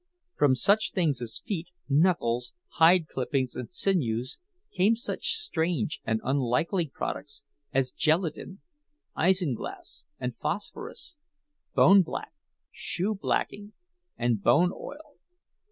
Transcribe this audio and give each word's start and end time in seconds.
From 0.35 0.55
such 0.55 0.93
things 0.93 1.21
as 1.21 1.43
feet, 1.45 1.73
knuckles, 1.87 2.53
hide 2.69 3.07
clippings, 3.07 3.53
and 3.53 3.71
sinews 3.71 4.39
came 4.75 4.95
such 4.95 5.35
strange 5.35 6.01
and 6.03 6.19
unlikely 6.23 6.87
products 6.89 7.43
as 7.71 7.91
gelatin, 7.91 8.61
isinglass, 9.15 10.05
and 10.19 10.35
phosphorus, 10.37 11.17
bone 11.75 12.01
black, 12.01 12.33
shoe 12.71 13.13
blacking, 13.13 13.73
and 14.17 14.41
bone 14.41 14.71
oil. 14.73 15.17